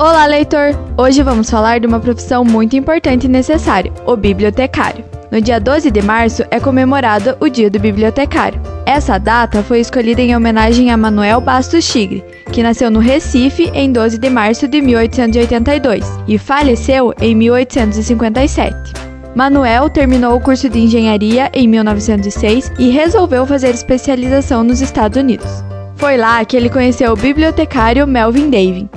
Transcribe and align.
Olá, 0.00 0.26
leitor! 0.26 0.78
Hoje 0.96 1.24
vamos 1.24 1.50
falar 1.50 1.80
de 1.80 1.86
uma 1.88 1.98
profissão 1.98 2.44
muito 2.44 2.76
importante 2.76 3.24
e 3.24 3.28
necessária, 3.28 3.92
o 4.06 4.16
bibliotecário. 4.16 5.04
No 5.28 5.40
dia 5.40 5.58
12 5.58 5.90
de 5.90 6.00
março 6.00 6.44
é 6.52 6.60
comemorado 6.60 7.36
o 7.40 7.48
Dia 7.48 7.68
do 7.68 7.80
Bibliotecário. 7.80 8.60
Essa 8.86 9.18
data 9.18 9.60
foi 9.60 9.80
escolhida 9.80 10.22
em 10.22 10.36
homenagem 10.36 10.92
a 10.92 10.96
Manuel 10.96 11.40
Bastos 11.40 11.84
Chigre, 11.84 12.24
que 12.52 12.62
nasceu 12.62 12.92
no 12.92 13.00
Recife 13.00 13.72
em 13.74 13.90
12 13.90 14.18
de 14.18 14.30
março 14.30 14.68
de 14.68 14.80
1882 14.80 16.06
e 16.28 16.38
faleceu 16.38 17.12
em 17.20 17.34
1857. 17.34 18.92
Manuel 19.34 19.90
terminou 19.90 20.36
o 20.36 20.40
curso 20.40 20.68
de 20.68 20.78
engenharia 20.78 21.50
em 21.52 21.66
1906 21.66 22.70
e 22.78 22.90
resolveu 22.90 23.44
fazer 23.44 23.70
especialização 23.70 24.62
nos 24.62 24.80
Estados 24.80 25.18
Unidos. 25.18 25.64
Foi 25.96 26.16
lá 26.16 26.44
que 26.44 26.56
ele 26.56 26.70
conheceu 26.70 27.12
o 27.12 27.16
bibliotecário 27.16 28.06
Melvin 28.06 28.48
Davin. 28.48 28.88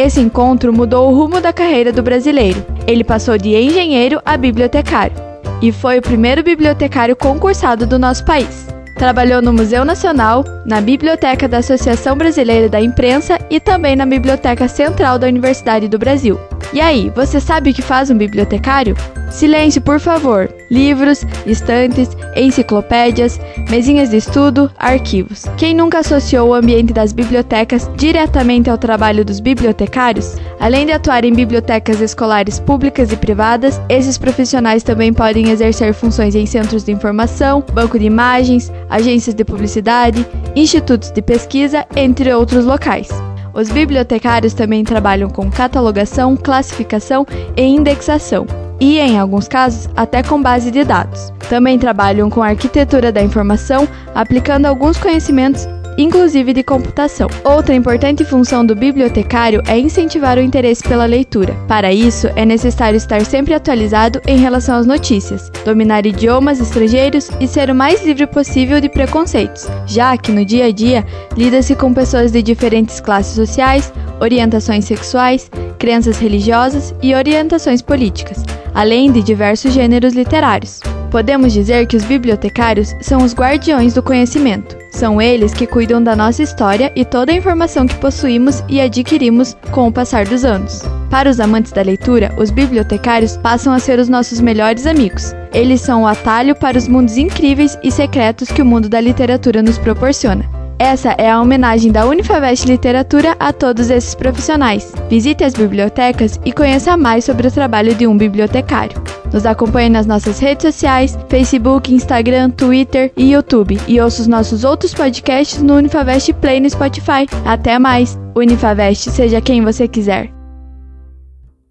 Esse 0.00 0.18
encontro 0.18 0.72
mudou 0.72 1.10
o 1.10 1.14
rumo 1.14 1.42
da 1.42 1.52
carreira 1.52 1.92
do 1.92 2.02
brasileiro. 2.02 2.64
Ele 2.86 3.04
passou 3.04 3.36
de 3.36 3.54
engenheiro 3.54 4.18
a 4.24 4.34
bibliotecário 4.34 5.14
e 5.60 5.70
foi 5.70 5.98
o 5.98 6.02
primeiro 6.02 6.42
bibliotecário 6.42 7.14
concursado 7.14 7.86
do 7.86 7.98
nosso 7.98 8.24
país. 8.24 8.66
Trabalhou 8.96 9.42
no 9.42 9.52
Museu 9.52 9.84
Nacional, 9.84 10.42
na 10.64 10.80
Biblioteca 10.80 11.46
da 11.46 11.58
Associação 11.58 12.16
Brasileira 12.16 12.66
da 12.66 12.80
Imprensa 12.80 13.38
e 13.50 13.60
também 13.60 13.94
na 13.94 14.06
Biblioteca 14.06 14.68
Central 14.68 15.18
da 15.18 15.26
Universidade 15.26 15.86
do 15.86 15.98
Brasil. 15.98 16.40
E 16.72 16.80
aí, 16.80 17.12
você 17.14 17.38
sabe 17.38 17.68
o 17.68 17.74
que 17.74 17.82
faz 17.82 18.08
um 18.10 18.16
bibliotecário? 18.16 18.96
Silêncio, 19.30 19.80
por 19.80 20.00
favor. 20.00 20.52
Livros, 20.68 21.24
estantes, 21.46 22.08
enciclopédias, 22.36 23.40
mesinhas 23.70 24.10
de 24.10 24.16
estudo, 24.16 24.70
arquivos. 24.76 25.44
Quem 25.56 25.74
nunca 25.74 26.00
associou 26.00 26.48
o 26.48 26.54
ambiente 26.54 26.92
das 26.92 27.12
bibliotecas 27.12 27.88
diretamente 27.96 28.68
ao 28.68 28.76
trabalho 28.76 29.24
dos 29.24 29.38
bibliotecários? 29.38 30.36
Além 30.58 30.84
de 30.84 30.92
atuar 30.92 31.24
em 31.24 31.32
bibliotecas 31.32 32.00
escolares 32.00 32.58
públicas 32.58 33.12
e 33.12 33.16
privadas, 33.16 33.80
esses 33.88 34.18
profissionais 34.18 34.82
também 34.82 35.12
podem 35.12 35.48
exercer 35.50 35.94
funções 35.94 36.34
em 36.34 36.44
centros 36.44 36.84
de 36.84 36.92
informação, 36.92 37.64
banco 37.72 37.98
de 37.98 38.06
imagens, 38.06 38.70
agências 38.90 39.34
de 39.34 39.44
publicidade, 39.44 40.26
institutos 40.56 41.10
de 41.10 41.22
pesquisa, 41.22 41.86
entre 41.94 42.34
outros 42.34 42.64
locais. 42.64 43.08
Os 43.54 43.70
bibliotecários 43.70 44.54
também 44.54 44.84
trabalham 44.84 45.30
com 45.30 45.50
catalogação, 45.50 46.36
classificação 46.36 47.26
e 47.56 47.62
indexação 47.62 48.69
e, 48.80 48.98
em 48.98 49.18
alguns 49.18 49.46
casos, 49.46 49.88
até 49.94 50.22
com 50.22 50.40
base 50.40 50.70
de 50.70 50.82
dados. 50.82 51.32
Também 51.48 51.78
trabalham 51.78 52.30
com 52.30 52.42
arquitetura 52.42 53.12
da 53.12 53.22
informação, 53.22 53.86
aplicando 54.14 54.66
alguns 54.66 54.96
conhecimentos 54.96 55.68
inclusive 56.02 56.52
de 56.52 56.62
computação. 56.62 57.28
Outra 57.44 57.74
importante 57.74 58.24
função 58.24 58.64
do 58.64 58.74
bibliotecário 58.74 59.62
é 59.66 59.78
incentivar 59.78 60.38
o 60.38 60.40
interesse 60.40 60.82
pela 60.82 61.04
leitura. 61.04 61.54
Para 61.68 61.92
isso, 61.92 62.28
é 62.36 62.44
necessário 62.44 62.96
estar 62.96 63.24
sempre 63.24 63.54
atualizado 63.54 64.20
em 64.26 64.38
relação 64.38 64.76
às 64.76 64.86
notícias, 64.86 65.50
dominar 65.64 66.06
idiomas 66.06 66.60
estrangeiros 66.60 67.30
e 67.40 67.46
ser 67.46 67.70
o 67.70 67.74
mais 67.74 68.04
livre 68.04 68.26
possível 68.26 68.80
de 68.80 68.88
preconceitos, 68.88 69.68
já 69.86 70.16
que 70.16 70.32
no 70.32 70.44
dia 70.44 70.66
a 70.66 70.72
dia 70.72 71.04
lida-se 71.36 71.74
com 71.74 71.92
pessoas 71.92 72.32
de 72.32 72.42
diferentes 72.42 73.00
classes 73.00 73.34
sociais, 73.34 73.92
orientações 74.20 74.84
sexuais, 74.84 75.50
crenças 75.78 76.18
religiosas 76.18 76.94
e 77.02 77.14
orientações 77.14 77.82
políticas 77.82 78.42
além 78.74 79.10
de 79.10 79.22
diversos 79.22 79.72
gêneros 79.72 80.14
literários. 80.14 80.80
Podemos 81.10 81.52
dizer 81.52 81.86
que 81.86 81.96
os 81.96 82.04
bibliotecários 82.04 82.94
são 83.00 83.24
os 83.24 83.34
guardiões 83.34 83.94
do 83.94 84.02
conhecimento. 84.02 84.76
São 84.92 85.20
eles 85.20 85.52
que 85.52 85.66
cuidam 85.66 86.02
da 86.02 86.14
nossa 86.14 86.42
história 86.42 86.92
e 86.94 87.04
toda 87.04 87.32
a 87.32 87.34
informação 87.34 87.86
que 87.86 87.96
possuímos 87.96 88.62
e 88.68 88.80
adquirimos 88.80 89.56
com 89.72 89.88
o 89.88 89.92
passar 89.92 90.24
dos 90.24 90.44
anos. 90.44 90.82
Para 91.10 91.28
os 91.28 91.40
amantes 91.40 91.72
da 91.72 91.82
leitura, 91.82 92.32
os 92.38 92.50
bibliotecários 92.50 93.36
passam 93.36 93.72
a 93.72 93.80
ser 93.80 93.98
os 93.98 94.08
nossos 94.08 94.40
melhores 94.40 94.86
amigos. 94.86 95.34
Eles 95.52 95.80
são 95.80 96.02
o 96.02 96.06
atalho 96.06 96.54
para 96.54 96.78
os 96.78 96.86
mundos 96.86 97.16
incríveis 97.16 97.76
e 97.82 97.90
secretos 97.90 98.52
que 98.52 98.62
o 98.62 98.66
mundo 98.66 98.88
da 98.88 99.00
literatura 99.00 99.62
nos 99.62 99.78
proporciona. 99.78 100.59
Essa 100.80 101.14
é 101.18 101.30
a 101.30 101.38
homenagem 101.38 101.92
da 101.92 102.06
Unifavest 102.06 102.66
Literatura 102.66 103.36
a 103.38 103.52
todos 103.52 103.90
esses 103.90 104.14
profissionais. 104.14 104.94
Visite 105.10 105.44
as 105.44 105.52
bibliotecas 105.52 106.40
e 106.42 106.52
conheça 106.52 106.96
mais 106.96 107.26
sobre 107.26 107.46
o 107.46 107.50
trabalho 107.50 107.94
de 107.94 108.06
um 108.06 108.16
bibliotecário. 108.16 108.98
Nos 109.30 109.44
acompanhe 109.44 109.90
nas 109.90 110.06
nossas 110.06 110.38
redes 110.38 110.72
sociais, 110.72 111.18
Facebook, 111.28 111.94
Instagram, 111.94 112.48
Twitter 112.48 113.12
e 113.14 113.32
YouTube. 113.32 113.78
E 113.86 114.00
ouça 114.00 114.22
os 114.22 114.26
nossos 114.26 114.64
outros 114.64 114.94
podcasts 114.94 115.60
no 115.60 115.74
Unifavest 115.74 116.32
Play 116.40 116.60
no 116.60 116.70
Spotify. 116.70 117.28
Até 117.44 117.78
mais! 117.78 118.18
Unifavest, 118.34 119.10
seja 119.10 119.38
quem 119.38 119.62
você 119.62 119.86
quiser. 119.86 120.39